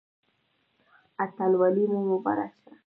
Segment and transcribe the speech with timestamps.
[1.23, 2.71] اتلولي مو مبارک شه